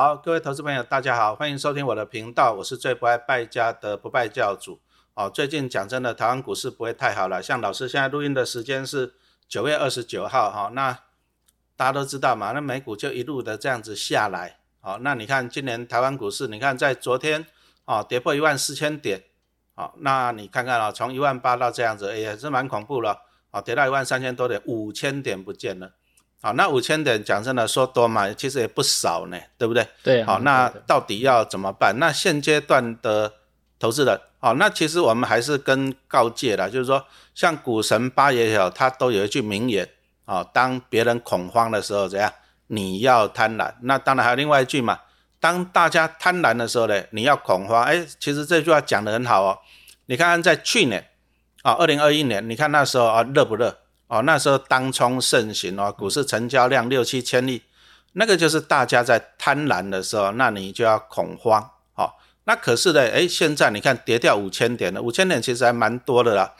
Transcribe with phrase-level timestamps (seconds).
[0.00, 4.78] 好，各位投资朋友，大家好，欢迎收听我的频道，我是最不爱败家的不败教主。
[5.14, 7.42] 哦，最近讲真的，台湾股市不会太好了。
[7.42, 9.14] 像老师现在录音的时间是
[9.48, 10.96] 九月二十九号，哈，那
[11.74, 14.58] 大家都知道嘛，那美股就一路的这样子下来。
[14.78, 17.44] 好，那你看今年台湾股市，你看在昨天，
[17.84, 19.24] 哦，跌破一万四千点，
[19.74, 25.90] 好，那你看看啊，从一万八到这样子，也是蛮恐怖了，哦，跌到一万三千多点，五千点不见了。
[26.40, 29.86] 好，那五千点讲真的说多嘛，其实也不少呢，对不对？
[30.04, 30.22] 对。
[30.22, 31.98] 好，那到底要怎么办？
[31.98, 33.32] 那现阶段的
[33.78, 37.04] 投资人，好，那其实我们还是跟告诫了，就是说，
[37.34, 39.88] 像股神八爷也好，他都有一句名言，
[40.26, 42.32] 啊，当别人恐慌的时候怎样，
[42.68, 43.74] 你要贪婪。
[43.82, 45.00] 那当然还有另外一句嘛，
[45.40, 47.82] 当大家贪婪的时候呢，你要恐慌。
[47.82, 49.58] 哎，其实这句话讲得很好哦。
[50.06, 51.04] 你看看在去年，
[51.62, 53.76] 啊，二零二一年，你看那时候啊，热不热？
[54.08, 57.62] 哦，那时候当冲盛行哦，股市成交量六七千亿，
[58.14, 61.70] 那个就是大家在贪婪的时候，那你就要恐慌。
[61.94, 62.12] 哦，
[62.44, 66.54] 那可是呢，哎，现在你看跌掉五千点了，五千点其实还蛮多的啦。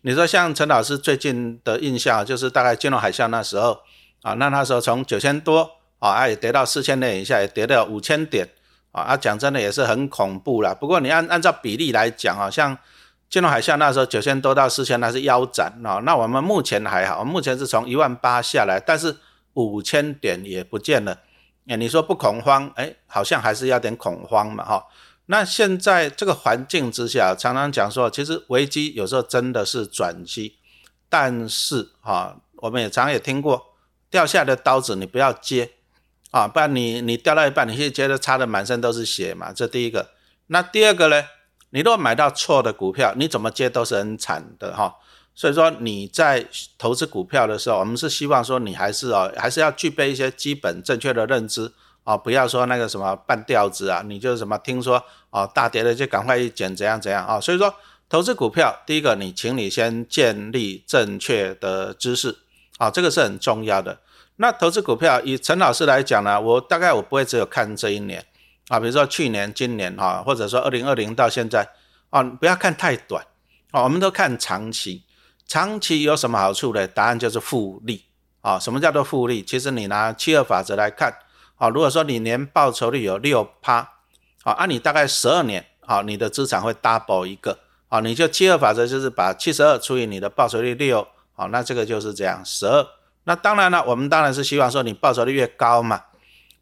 [0.00, 3.80] 你说像陈老师最近的印象，就是大概金融海啸那时候
[4.22, 8.48] 啊，那那时候从九千多啊，也跌到四千点以下，也跌到五千点
[8.92, 10.74] 啊，啊，讲真的也是很恐怖了。
[10.74, 12.76] 不过你按按照比例来讲啊，像
[13.30, 16.00] 金融海啸那时候九千多到四千，那是腰斩啊。
[16.04, 19.16] 那我们目前还好，目前是从一万八下来，但是
[19.54, 21.18] 五千点也不见了。
[21.66, 22.70] 哎，你说不恐慌？
[22.76, 24.84] 哎，好像还是要点恐慌嘛，哈。
[25.26, 30.58] 那现在这个环境之下，常常讲说，其实危机有时候真的是转机，
[31.08, 33.74] 但是哈，我们也常也听过，
[34.10, 35.70] 掉下来的刀子你不要接
[36.30, 39.52] 啊，不然你你掉到一半，你去接着擦的满身都是血嘛。
[39.52, 40.10] 这第一个。
[40.48, 41.24] 那第二个呢？
[41.74, 44.94] 你如果买到错的股票，你怎么接都是很惨的哈。
[45.34, 46.46] 所以说你在
[46.78, 51.72] 投资股票的时候，我们是希望说你还是哦，还是要具备一些基本正确的认知
[52.04, 57.40] 啊，不要说那个什么半吊子啊，你就什么听说哦大跌了就赶快一减怎样怎样啊。
[57.40, 57.74] 所以说
[58.08, 62.38] 投资股票，第一个你请你先建立正确的知识
[62.78, 63.98] 啊，这个是很重要的。
[64.36, 68.24] 那投资股票以陈老师来讲呢，我大概我不会只有看这一年。
[68.68, 71.68] 啊，比如说去年、今年啊，或者说二零二零到现在，
[72.10, 73.24] 啊，不要看太短，
[73.70, 75.04] 啊，我们都看长期。
[75.46, 76.88] 长期有什么好处呢？
[76.88, 78.06] 答案就是复利。
[78.40, 79.42] 啊，什么叫做复利？
[79.42, 81.14] 其实你拿七二法则来看，
[81.56, 83.76] 啊，如果说你年报酬率有六趴，
[84.42, 87.58] 啊，按你大概十二年，啊，你的资产会 double 一个，
[87.88, 92.86] 啊，你就七二法则就是把七十二除以你的报酬率六，啊，那这个就是这样十二。
[93.24, 96.02] 那当然了，我们当然是希望说你报酬率越高嘛。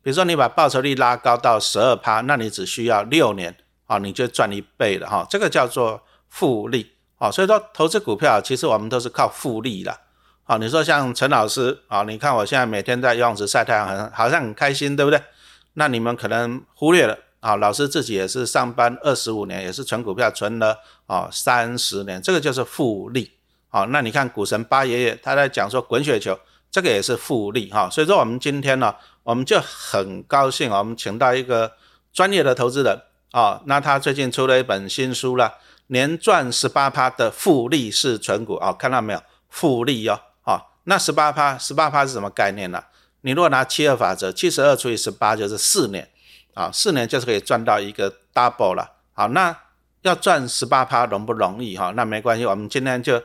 [0.03, 5.25] 比如说你把报酬率拉高到十二趴，那你只需要六年啊，你就赚一倍了哈。
[5.31, 7.31] 这个叫做复利啊。
[7.31, 9.97] 所以说投资股票，其实我们都是靠复利的
[10.45, 10.57] 啊。
[10.57, 15.23] 你说像陈老师啊，你看我现在每天在游泳池晒太阳，很好像很开心，对不对？
[15.75, 23.31] 那你们可能忽略了啊，老师自己也是上班二十五年，也是存股票存了啊三十年，这个就是复利
[23.71, 23.85] 啊。
[23.91, 26.39] 那你看股神八爷爷他在讲说滚雪球，
[26.73, 27.89] 这个也是复利哈。
[27.89, 28.93] 所以说我们今天呢。
[29.25, 31.75] 我们就很高兴我们请到一个
[32.13, 39.23] 专业的投资人啊，那他最近出了一本新书了，年赚十八趴的复利式存股啊，看到没有？
[39.49, 42.83] 复利哦，啊，那十八趴，十八趴是什么概念呢？
[43.21, 46.11] 你如果拿七二法则，七十二除以十八就是四年
[46.55, 48.91] 啊，四年就是可以赚到一个 double 了。
[49.13, 49.57] 好，那
[50.01, 51.93] 要赚十八趴容不容易哈？
[51.95, 53.23] 那没关系，我们今天就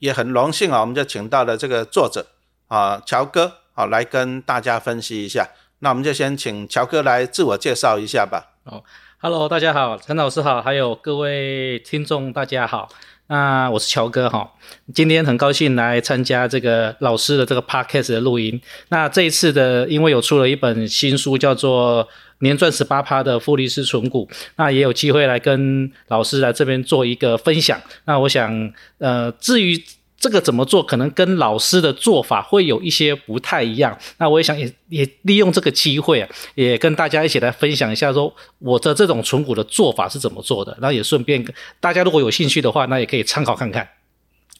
[0.00, 2.26] 也很荣幸啊，我们就请到了这个作者
[2.68, 3.52] 啊，乔哥。
[3.78, 5.46] 好，来跟大家分析一下。
[5.80, 8.54] 那我们就先请乔哥来自我介绍一下吧。
[8.64, 8.82] 哦
[9.18, 12.88] ，Hello，大家好，陈老师好，还有各位听众大家好。
[13.26, 14.50] 那我是乔哥哈，
[14.94, 18.58] 今天很高兴来参加这个老师的这个 Podcast 的录音。
[18.88, 22.02] 那这一次的，因为有出了一本新书，叫做
[22.38, 27.78] 《年赚十八趴的复利式存股》，那也有机会来跟老师来这边做一个分享。
[28.06, 29.84] 那我想，呃，至于。
[30.26, 33.96] 这个怎么做，可能跟老师的做法会有一些不太一样。
[34.18, 40.76] 那我也想也也利用这个机会啊，也跟大家一起来分享一下，说我的这种存股的做法是怎么做的。
[40.80, 41.44] 然后也顺便
[41.78, 43.88] 大家如果有兴趣的话，那也可以参考看看。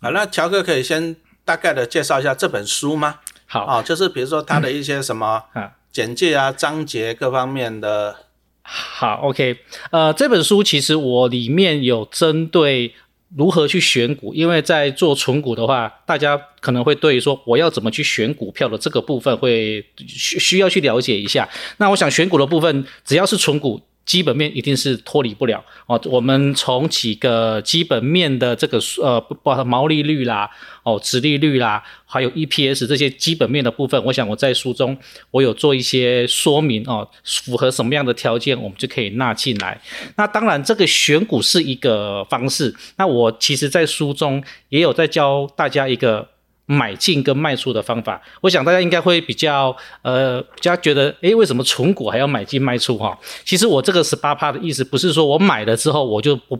[0.00, 3.16] 好，那乔哥可以先大概的介绍一下这本书吗？
[3.46, 8.14] 好啊，就是比如说它的一些什么啊简介啊、章节各方面的。
[8.62, 9.56] 好，OK，
[9.90, 12.94] 呃，这本书其实我里面有针对。
[13.34, 14.32] 如何去选股？
[14.34, 21.48] 因为在做存股的话，大家可能会对于说我要怎么去选股票的这个部分会需需要去了解一下。
[21.78, 26.00] 那我想选股的部分，只要是存股，基本面一定是脱离不了哦。
[26.04, 30.48] 我们从几个基本面的这个呃，包括毛利率啦、
[30.84, 34.96] 哦，殖利率啦，还有 EPS 这些基本面的部分，我想我在书中
[35.32, 39.78] 我有做一些说明哦，符合什么样的条件，我们就可以纳进来。
[40.16, 42.74] 那当然，这个选股是一个方式。
[42.96, 46.35] 那我其实在书中也有在教大家一个。
[46.66, 53.16] 买进跟卖出的方法，我想大家应该会比较呃，比较觉得，诶，为什么存股还要买进卖出哈？
[53.44, 56.58] 其实我这个十八趴的意思，不是说我买了之后我就不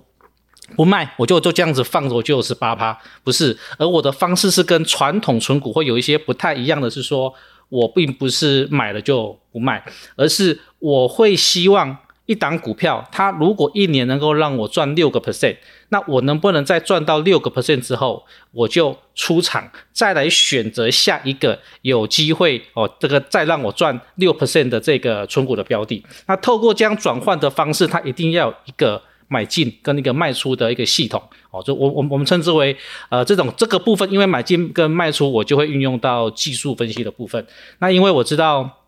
[0.77, 3.59] 不卖，我就就这样子放着，我就有十八趴，不是。
[3.79, 7.35] 而我的方式是跟传统存股会有一些不太一样的是说，
[7.69, 11.99] 我并不是买了就不卖，而是我会希望。
[12.27, 15.57] 一档股票，它如果一年能够让我赚六个 percent，
[15.91, 26.05] 那我能不能在赚到六个 percent 之后，我就出场，再来选择下一个有机会哦，这个再让我赚六 percent 的这个存股的标的？
[26.27, 31.23] 那透过这样转换的方式，它一定要一个买进跟一个卖出的一个系统
[31.53, 32.77] 哦，就我我我们称之为
[33.09, 37.47] 呃这种这个部分，因为买进跟卖出，我就会运用到技术分析的部分。
[37.79, 38.83] 那因为我知道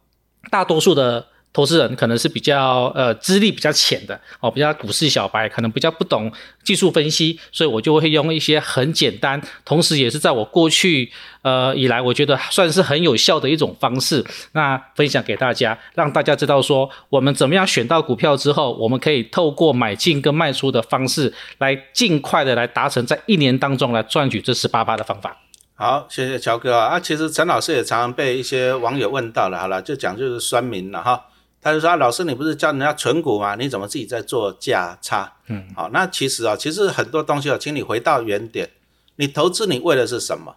[0.51, 1.25] 大多数的。
[1.59, 6.31] 投资人可能是比较呃资历比较浅的哦，比较股市小白，可能比较不懂
[6.63, 11.11] 技术分析，所以我就会用一些很简单，同时也是在我过去
[11.43, 25.37] 呃以来，我觉得算是很有效的一种方式，那分享给大家，让大家知道说我们怎么样选到股票之后，我们可以透过买进跟卖出的方式来尽快的来达成在一年当中来赚取这十八八的方法。
[25.75, 31.25] 好，谢谢乔哥啊，啊，其实陈老师也常常被一些网友问到了，好了，就讲就是酸民了哈。
[31.61, 33.57] 他就说：“老师，你不是教人家存股吗？
[33.57, 38.71] 你怎么自己在做价差？”嗯，好，那其实啊，其实很多东西啊，请你回到原点，
[39.17, 40.57] 你投资你为的是什么？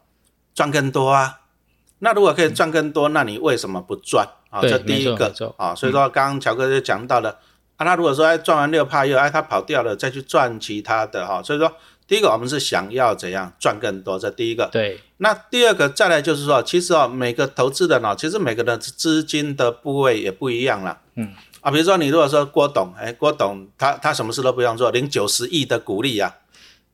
[0.53, 1.39] 赚更多啊。
[1.99, 4.27] 那如果可以赚更多，那你为什么不赚？
[4.49, 5.73] 啊，这第一个啊。
[5.73, 7.39] 所以说，刚刚乔哥就讲到了
[7.77, 11.41] 啊，他如果说哎赚完六帕又哎他跑掉了，再去赚其他的哈。
[11.41, 11.71] 所以说，
[12.11, 14.67] 第一个我们是想要怎样赚更多，这第一个。
[14.69, 14.99] 对。
[15.19, 20.99] 那第二个再来就是说，其实啊，每个投资人呢，其实每个人资金的部位也不一样了。
[21.15, 26.35] 嗯啊，比如说你如果说郭董，哎，郭董他他什么事都不用做，领九十亿的股利呀，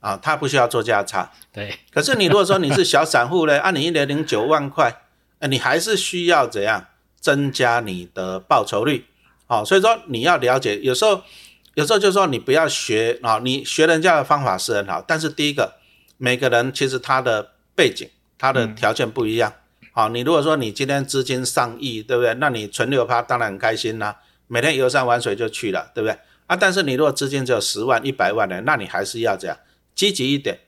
[0.01, 1.31] 啊，他不需要做价差。
[1.51, 1.73] 对。
[1.91, 5.01] 可是你如果说你是小散户嘞，按 你一年领九万块，
[5.39, 6.85] 哎，你还是需要怎样
[7.19, 9.07] 增加你的报酬率？
[9.47, 11.23] 好，所以说你要了解，有时候
[11.77, 15.75] 有时候就说你不要学啊，你学人家的方法是很好，但是第一个
[16.17, 18.09] 每个人其实他的背景。
[18.39, 19.51] 他的条件不一样，
[19.93, 22.35] 好，你如果说你今天资金上亿，对不对？
[22.35, 24.15] 那你存六趴当然很开心啦，
[24.45, 26.15] 每天游山玩水就去了，对不对？
[26.45, 29.57] 啊，但是你如果资金只有十万、一百万的，那你还是要这样
[29.95, 30.59] 积极一点，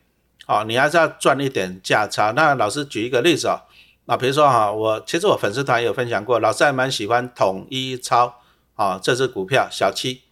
[0.47, 2.31] 哦，你还是要赚一点价差。
[2.31, 3.62] 那老师举一个例子哦，
[4.07, 8.41] 啊比如说哈，我其实我粉丝团有分享过，老师还蛮喜欢统一超
[8.73, 10.23] 啊这只股票小七，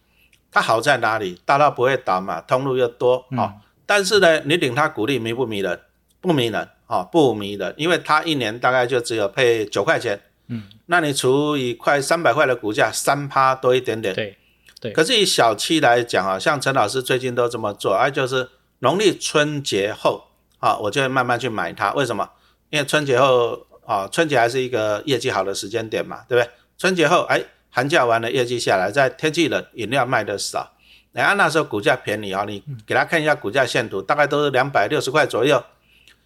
[0.50, 1.40] 它好在哪里？
[1.44, 3.54] 大到不会倒嘛，通路又多啊，
[3.86, 5.80] 但是呢，你领它股利迷不迷人？
[6.20, 6.68] 不迷人。
[6.88, 14.38] 哦，不迷人，因为它一年大概就只有配九块钱，嗯，那你除以快三百块的股价，三趴多一点点，对，
[14.80, 14.92] 对。
[14.92, 18.48] 可是以小七来讲啊，像陈老师最近都这么做，啊，就是
[18.78, 20.28] 农历春节后，
[20.60, 21.92] 啊，我就会慢慢去买它。
[21.92, 22.30] 为什么？
[22.70, 26.50] 因为春节后，啊，春节还是一个业绩好的时间点嘛，对不对？
[26.78, 30.72] 春节后，哎，寒假完了，业绩下来，在天气冷，饮料卖的少，
[31.12, 35.62] 然后那时候股价便宜啊，你给他看一下股价线图，大概都是两百六十块左右。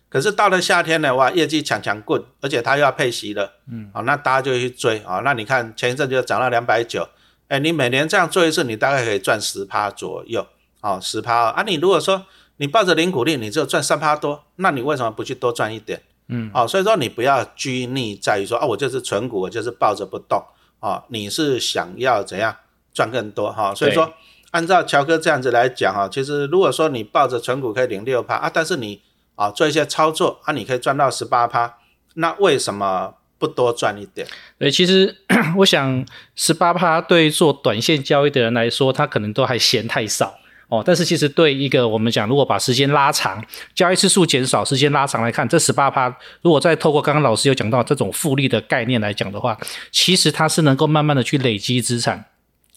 [0.09, 5.21] 可是到了夏天呢，哇，业绩强强棍，而且它又要配息了，嗯，好，那大家就去追啊。
[5.25, 7.09] 那你看前一阵就涨到两百九，
[7.49, 10.47] 哎，你每年这样做一次，你大概可以赚十趴左右，
[10.83, 11.63] 哦，十趴啊。
[11.67, 12.27] 你如果说
[12.59, 16.03] 你抱着零股利，你只有赚三趴多，那你为什么不去多赚一点？
[16.29, 20.45] 嗯，哦，所以说你不要拘泥在于说啊，我就是纯股，我就是抱着不动，
[20.83, 22.57] 啊，你是想要怎样
[22.93, 23.73] 赚更多哈？
[23.75, 24.13] 所以说
[24.51, 29.01] 按照乔哥这样子来讲哈，其实如果说你抱着存股可以领六趴啊，但是你
[29.37, 31.79] 啊，做一些操作啊，你可以赚到十八趴，
[32.15, 34.27] 那为什么不多赚一点？
[34.59, 35.17] 对，其实
[35.59, 40.35] 我想十八趴对做短线交易的人来说，他可能都还嫌太少
[40.73, 40.83] 哦。
[40.85, 46.09] 但是其实对一个我们讲，如果把时间拉长，交易次数减少，时间拉长来看，这十八趴，
[46.41, 49.57] 如果再透过刚刚老师有讲到这种复利的概念来讲的话，
[49.91, 52.25] 其实它是能够慢慢的去累积资产。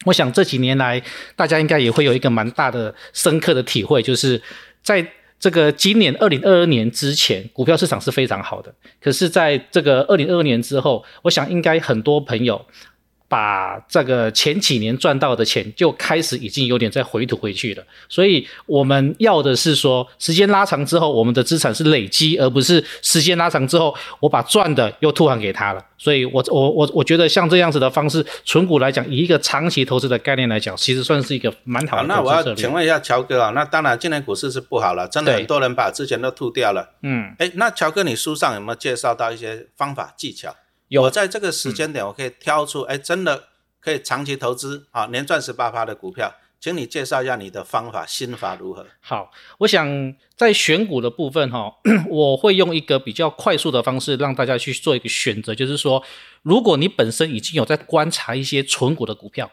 [0.04, 1.02] 我想这几年来，
[1.36, 4.42] 大家应该也会有一个蛮大的深刻的体会，就是
[4.84, 5.08] 在。
[5.38, 8.74] 这个今年二零二二年之前，股票市场是非常好的。
[9.02, 12.66] 可是，在这个二零二二年之后，我想应该很多朋友
[13.28, 25.84] 把这个前几年赚到的钱就开始已经有点在回吐回去了，所以我们要的是说，时间拉长之后，我们的资产是累积，而不是时间拉长之后我把赚的又吐还给他了。
[25.98, 36.92] 所以，我我我我觉得像这样子的方式，纯股来讲，以一个长期投资的概念来讲，其实算是一个蛮好的那我要请问一下乔哥啊，那当然今年股市是不好了，真的很多人把之前都吐掉了。
[37.02, 40.54] 嗯，哎，那乔哥，你书上有没有介绍到一些方法技巧？
[40.96, 43.50] 有在这个时间点，我可以挑出哎，真的
[43.82, 48.86] 可以长期投资啊，年赚十八趴的股票，请你介绍一下你的方法心法如何？
[49.02, 51.76] 好，我想在选股的部分哈，
[52.10, 56.02] 我会用一个比较快速的方式让大家去做一个选择，就是说，
[56.42, 59.52] 如果你本身已经有在观察一些纯股的股票。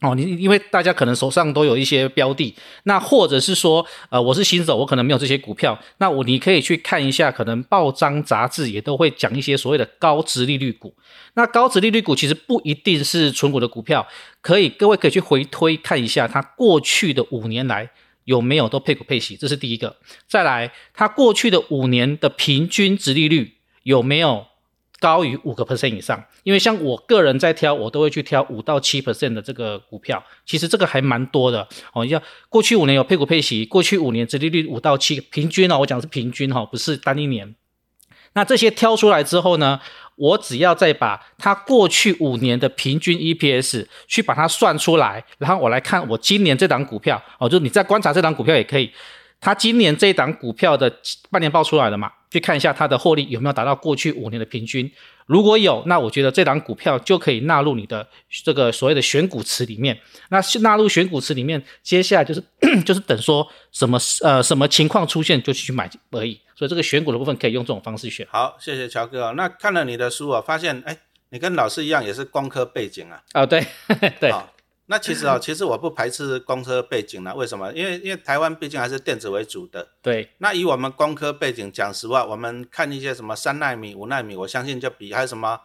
[0.00, 2.54] 哦，你因为大家可能手上都有一些标的，
[2.84, 10.94] 那或者是说，呃，我是新手，我可能没有这些股票，那我你可以去看一下，可能报章杂志也都会讲一些所谓的高值利率股。
[11.34, 14.08] 那高值利率股其实不一定是纯股的股票，
[14.40, 17.90] 可以各位可以去回推看一下，它过去的五年来
[18.24, 19.96] 有没有都配股配息，这是第一个。
[20.26, 24.46] 再来，它过去的五年的平均值利率有没有？
[25.00, 32.04] 高于五个 percent 以上，因为像我个人在挑，我都会去挑五到七 percent 的这个股票，其实这个还蛮多的哦。
[32.04, 37.54] 要过去五年有配股配息，过去五年殖利率五到七，平均呢，我讲是平均哈，不是单一年。
[38.34, 39.80] 那这些挑出来之后呢，
[40.16, 48.92] 我只要再把它过去五年的平均 EPS 去把它算出来，然后我来看我今年这档股票哦，就你在观察这档股票也可以。
[49.40, 50.94] 它今年这档股票的
[51.30, 52.12] 半年报出来了嘛？
[52.30, 54.90] 去看一下它的获利有没有达到过去五年的平均。
[55.26, 58.06] 如果有，那我觉得这档股票就可以纳入你的
[58.44, 59.96] 这个所谓的选股池里面。
[60.30, 62.42] 那纳入选股池里面，接下来就是
[62.84, 66.40] 就是等说什么呃什么情况出现就去买而已。
[66.56, 68.26] 所以这个选股的部分可以用这种方式选。
[68.30, 69.32] 好，谢谢乔哥。
[69.36, 70.96] 那看了你的书啊，发现哎，
[71.30, 73.22] 你跟老师一样也是工科背景啊。
[73.32, 73.64] 啊，对
[74.20, 74.32] 对。
[74.90, 77.32] 那其实啊，其实我不排斥工科背景了。
[77.36, 77.72] 为什么？
[77.72, 79.86] 因为因为台湾毕竟还是电子为主的。
[80.02, 80.28] 对。
[80.38, 85.60] 那以我们工科背景，讲实话，我们看一些什么三纳米、五纳米，我相信就比还有什么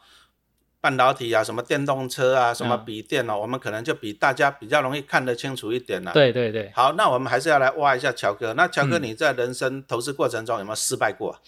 [0.80, 6.14] 半导体啊、什么电动车啊、什么笔电哦，我们可能就比大家比较容易看得清楚一点了。
[6.14, 6.72] 对对对。
[6.76, 8.54] 好，那我们还是要来挖一下乔哥。
[8.54, 11.42] 那乔哥，你在人生投资过程中有没有失败过？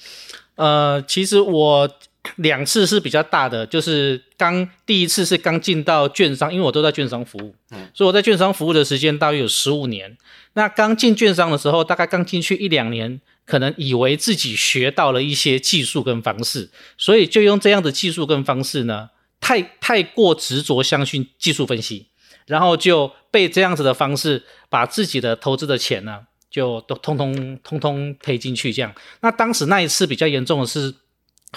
[0.55, 1.88] 呃，其实我。
[2.36, 10.17] 两次是比较大的，就是刚第一次是刚进到券商，因为我都在券商服务，嗯，所以我在券商服务的时间大约有十五年。
[10.53, 22.07] 那刚进券商的时候，大概刚进去一两年，可能以为自己学到了一些技术跟方式，所以就用这样的技术跟方式呢，太太过执着相信技术分析，
[22.46, 28.93] 然后就被这样子的方式把自己的投资的钱呢，就都通通通通赔进去这样。
[29.22, 30.93] 那当时那一次比较严重的是。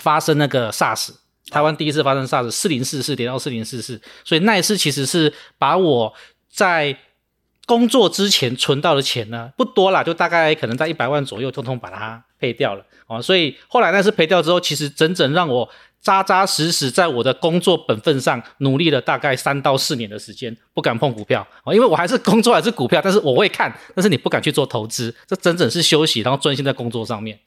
[0.01, 1.11] 发生那个 SARS，
[1.51, 6.13] 台湾第一次发生 SARS，四零四四跌到四零四四，所以那一次其实是把我
[6.51, 6.97] 在
[7.67, 13.23] 工作之前存到的钱呢不多了，就大概可能在一百万左右，通通把它赔掉了哦。
[13.23, 15.69] 所以后来那次赔掉之后，其实整整让我
[16.01, 27.39] 扎扎实实在我的工作本分上努力了大概三到四年的时间，不敢碰股票哦，因为我还是工作还是股票，但是我会看，但是你不敢去做投资，这整整是休息，然后专心在工作上面。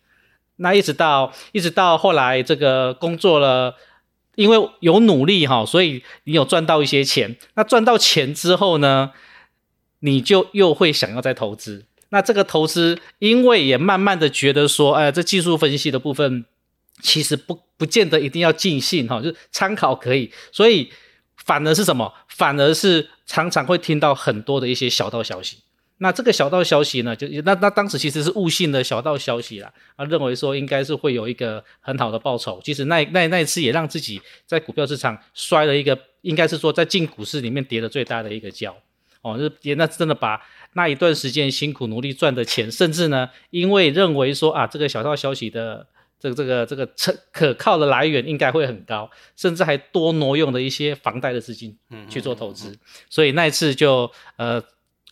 [0.64, 3.76] 那一直到一直到后来，这个工作了，
[4.36, 7.36] 因为有努力哈，所以你有赚到一些钱。
[7.56, 9.12] 那赚到钱之后呢，
[10.00, 11.86] 你就又会想要再投资。
[12.10, 16.46] 那这个投资，因为也慢慢的觉得说，哎，这技术分析的部分
[17.02, 20.32] 其实不不见得一定要尽兴哈，就参考可以。
[20.54, 20.90] 所以
[21.36, 22.14] 反而是什么？
[22.30, 25.58] 反而是常常会听到很多的一些小道消息。
[26.04, 38.76] 那这个小道消息呢，就那那当时其实是误信的小道消息啦，啊，认为说应该是会有一个很好的报酬，其实那那那一次也让自己在股票市场摔了一个，应该是说在进股市里面跌的最大的一个跤，
[39.22, 40.42] 哦，是也那真的把
[40.74, 45.88] 那一段时间辛苦努力赚的钱，甚至呢，因为认为说啊这个小道消息的
[46.20, 51.78] 这个这个这个可可靠的来源应该会很高，甚至还多挪用的一些房贷的资金
[52.10, 52.78] 去做投资，
[53.10, 54.62] 所以那一次就呃。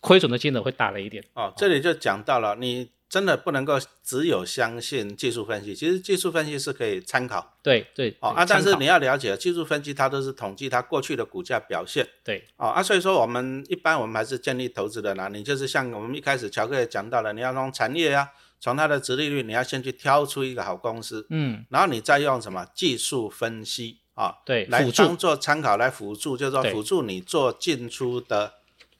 [0.02, 1.50] 亏损的金额会大了一点哦。
[1.56, 7.56] 这里就讲到了，你真的不能够只有相信技术分析，其实技术分析是可以参考。
[7.62, 12.04] 对对哦啊，但是你要了解，技术分析它都是统计它过去的股价表现。
[12.24, 18.26] 对哦啊，所以说我们一般我们还是建立投资的呢，你就是像我们一开始乔克也讲到了，你要从产业啊，
[18.58, 28.54] 从它的值利率，你要先去挑出一个好公司，嗯，然后你再用什么技术分析啊，对，来当做参考来辅助，就是说辅助你做进出的。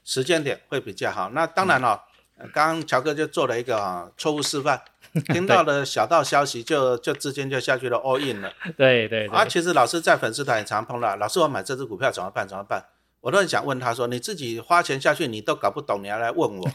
[0.04, 1.30] 时间点会比较好。
[1.30, 2.02] 那当然了，
[2.52, 4.82] 刚刚乔哥就做了一个啊错误示范。
[5.26, 8.50] 听到了小道消息就就资金就下去了 all in 了。
[8.78, 12.48] 对对对啊，其实老师在粉丝团也常碰到，老师我买这只股票怎么办？
[12.48, 12.82] 怎么办？
[13.20, 16.70] 我都很想问他说，你自己花钱下去你都搞不懂，你还来问我？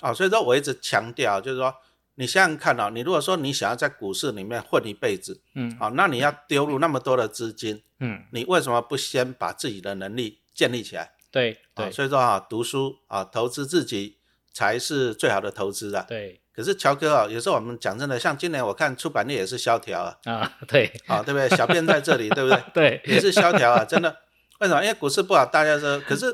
[0.00, 1.74] 啊， 所以说我一直强调，就是说
[2.14, 11.10] 你想想看哦，你如果说你想要在股市里面混一辈子，嗯，好，那你要丢入那么多的资金，嗯，你为什么不先把自己的能力建立起来？
[11.34, 14.18] 对啊，对所以说啊，读书啊，投资自己
[14.52, 16.04] 才是最好的投资啊。
[16.08, 21.48] 对可是乔哥啊，有时候我们讲真的，像今年我看出版业也是萧条啊，啊，对啊，对不对？
[21.56, 22.62] 小编在这里， 对不对？
[22.72, 24.16] 对，也是萧条啊，真的。
[24.60, 24.80] 为什么？
[24.80, 26.32] 因为股市不好，大家说，可是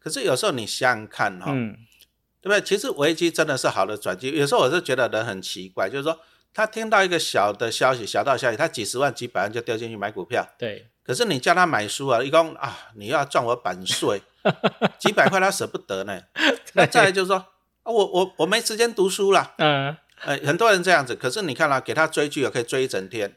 [0.00, 1.76] 可是有时候你想想看哈、嗯
[2.40, 2.60] 对不对？
[2.60, 4.32] 其实危机真的是好的转机。
[4.32, 6.18] 有时候我是觉得人很奇怪，就是说
[6.52, 14.22] 他听到一个小的消息，小道消息，他几十万、几百万就丢进去买股票，对可是你叫他买书啊，一共啊，你要赚我版税，
[14.98, 16.20] 几百块他舍不得呢。
[16.74, 21.16] 那再来就是说，啊、我我我没时间读书啦，嗯呃，很多人这样子。
[21.16, 23.34] 可是你看啊，给他追剧也可以追一整天。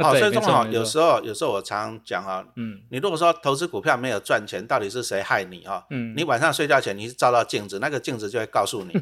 [0.00, 5.84] 好、 对所以这么好，有时候有时候我常讲啊，嗯你如果说投资股票没有赚钱，到底是谁害你啊？
[5.90, 8.98] 嗯，你晚上睡觉前你是照到镜子，那个镜子就会告诉你。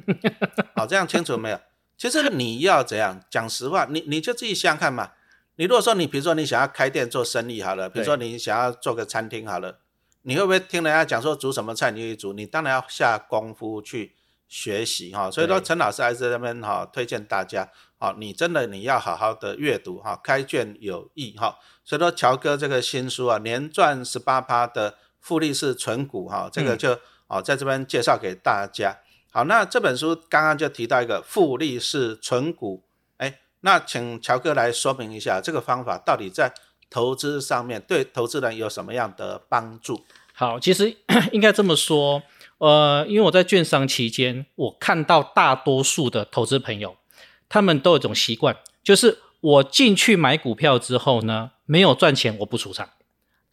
[0.74, 1.60] 好， 这样清楚没有？
[1.96, 5.12] 其实你要怎样讲实话，你你就自己想想看嘛。
[5.62, 9.78] 你如果说你比如说你想要开店做生意好了，比如说你想要做个餐厅好了，
[10.22, 12.32] 你会不会听人家讲说煮什么菜你就去煮？
[12.32, 14.16] 你当然要下功夫去
[14.48, 15.30] 学习哈。
[15.30, 21.56] 所以说对陈老师还是在那边哈推荐大家，好，你真的你要好好的阅读哈，开卷有益哈。
[21.84, 28.98] 所以说乔哥这个新书啊，年赚十八趴的复利式存股哈，这个嗯就哦在这边介绍给大家。
[29.30, 32.91] 好，那这本书刚刚就提到一个复利式存股，哎，
[33.62, 36.52] 那请乔哥来说明一下这个方法到底在
[36.90, 40.04] 投资上面对投资人有什么样的帮助？
[40.34, 40.96] 好，其实
[41.32, 42.22] 应该这么说，
[42.58, 46.96] 呃，因为我在券商期间，我看到大多数的投资朋友，
[47.48, 52.90] 他们都有一种习惯，就是我进去买股票之后呢，没有赚钱我不出场，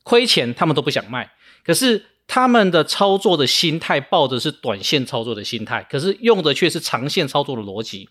[0.03, 1.31] 亏钱他们都不想卖，
[1.63, 8.09] 可是他们的操作的心态抱的是短线操作的心态，可是用的却是长线操作的逻辑。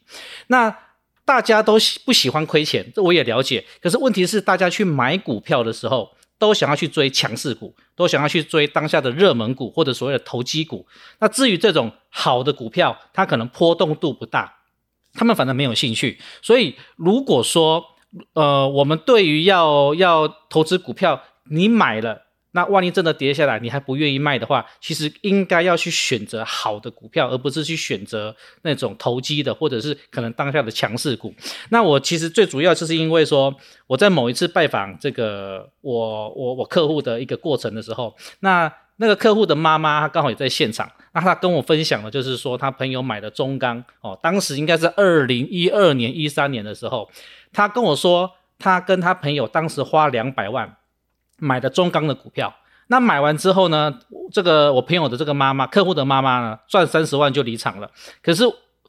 [0.48, 0.76] 那
[1.28, 3.62] 大家都喜不喜欢亏钱，这我也了解。
[3.82, 10.86] 可是问题是，大家去买股票的时候，都想要去追强势股，都想要去追当下的热门股或者所谓的投机股。
[11.20, 14.54] 那至于这种好的股票，它可能波动度不大，
[15.12, 16.18] 他们反正没有兴趣。
[16.40, 17.84] 所以如果说，
[18.32, 22.27] 呃，我们对于要要投资股票，你买了。
[22.52, 31.34] 那万一真的跌下来，你还不愿意卖的话，其实应该要去选择好的股票，而不是去选择那种投机的，或者是可能当下的强势股。
[31.68, 33.54] 那我其实最主要就是因为说，
[33.86, 47.10] 我在某一次拜访这个我我我客户的一个过程的时候，那那个客户的妈妈刚好也在现场，那她跟我分享的就是说，她朋友买的中钢哦，当时应该是二零一二年一三年的时候，
[47.52, 50.76] 她跟我说，她跟她朋友当时花两百万。
[51.38, 52.54] 买的中钢的股票，
[52.88, 53.98] 那买完之后呢，
[54.32, 57.90] 这个我朋友的这个妈妈，客户的妈妈呢，赚三十万就离场了。
[58.22, 58.44] 可是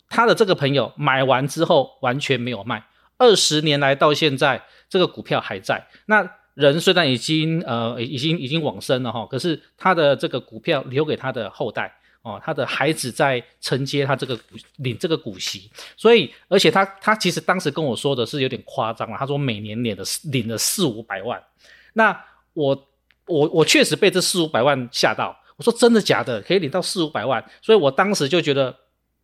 [0.07, 2.83] 他的这个朋友买完之后完全没有卖，
[3.17, 5.85] 二十年来到现在，这个股票还在。
[6.05, 14.43] 那人虽然已经呃已经已经往生了哈，可是他的这个股票留给他的后代哦，他的孩子在承接他这个股
[14.77, 21.43] 领这个股息，所以而且他他其实当时跟我说的是有点夸张了，他说每年领的领了四五百万，
[21.91, 22.17] 那。
[22.59, 22.87] 我
[23.25, 28.75] 我我确实被这四五百万吓到，我说真的假的，可以领到四五百万，所以我当时就觉得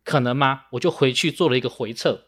[0.04, 0.62] 可能吗？
[0.70, 2.22] 我就回去做了一个回测，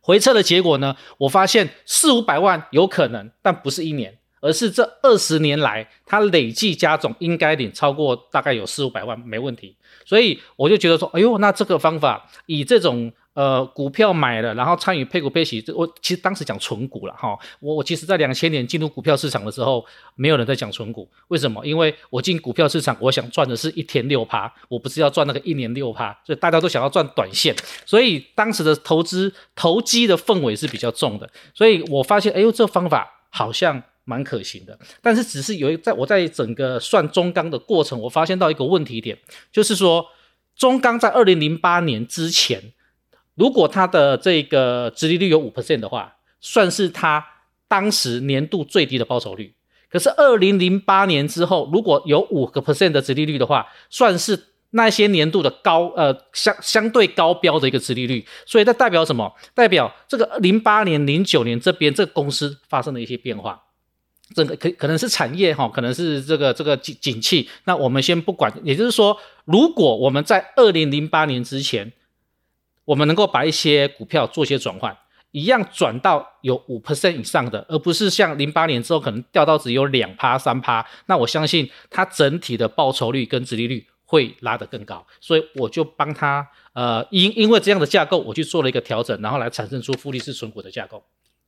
[0.00, 9.76] 回测的结果呢，我发现四五百万有可能，但不是一年，而是这二十年来他累计加总应该领超过大概有四五百万，没问题。
[10.04, 13.12] 所以我就觉得说，哎呦，那这个方法以这种。
[13.32, 17.38] 呃，股票买了，然后参与配股配息，我其实当时讲纯股了哈。
[17.60, 21.64] 我我其实在两千年进入股票市场的时候，没有人在讲纯股，为什么？
[21.64, 27.54] 因为我进股票市场，我想赚的是一天六趴，我不是要赚那个一年六趴，所以大家都想要赚短线，
[27.86, 31.30] 所以当时的投资投机的氛围是比较重的。
[31.54, 39.16] 所以我发现，哎呦，这方法好像蛮可行的，但是只是有一在我在整个算中钢的过程，我发现到一个问题点，
[39.52, 40.04] 就是说
[40.56, 42.60] 中钢在二零零八年之前。
[43.36, 47.24] 如果它的这个殖利率有五 percent 的话，算是它
[47.68, 49.54] 当时年度最低的报酬率。
[49.88, 54.38] 可是二零零八年之后，如果有五个 percent 的殖利率的话，算是
[54.70, 58.24] 那些年度的高呃相相对高标的一个殖利率。
[58.44, 59.32] 所以它代表什么？
[59.54, 63.62] 代表这个零八年、零九年这边这个公司发生了一些变化。
[64.34, 67.48] 这个可可能是产业哈，可能是这个这个景景气。
[67.64, 71.92] 那我们先不管，也就是说，如果我们在二零零八年之前。
[72.84, 74.96] 我们能够把一些股票做一些转换，
[75.30, 80.84] 一样转到有五 percent 以上的，而不是像零八年之后可能掉到只有两趴三趴。
[81.06, 91.04] 那我相信它整体的报酬率跟殖利率会拉得更高，所以我就帮他呃因因为这样的架构，我去做了一个调整，然后来产生出复利式存股的架构。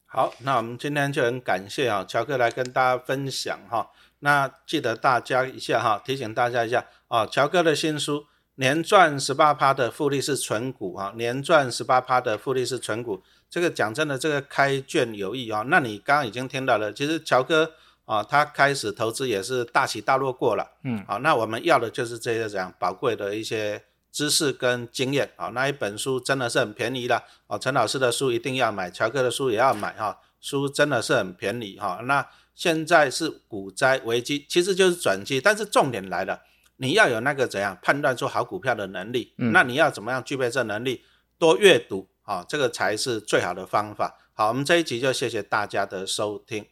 [0.07, 3.91] 好，那我们今天就很感谢啊，乔哥来跟大家分享哈。
[4.21, 8.21] 那记得大家一下哈，提醒大家一下啊，乔哥的新书
[8.57, 15.65] 《年赚十八趴的复利是存股》啊，年赚十八趴的复利是存股，这个讲真的，这个开卷有益啊。
[15.69, 17.73] 那你刚刚已经听到了，其实乔哥
[18.05, 23.85] 啊，他开始投资也是大起大落过了，嗯，好，那我们要的就是这些这样宝贵的一些。
[24.13, 27.59] 知识跟经验啊，那一本书真的是很便宜了哦。
[27.59, 30.19] 陈老师的书一定要买，乔哥的书也要买哈。
[30.39, 31.99] 书真的是很便宜哈。
[32.05, 36.43] 那现在是股灾危机，其实就是转机，但是重点来了，
[36.77, 39.35] 你要有那个怎样判断出好股票的能力。
[39.37, 41.05] 那你要怎么样具备这能力？
[41.39, 44.17] 多阅读啊，这个才是最好的方法。
[44.35, 46.67] 好，我们这一集就谢谢大家的收听。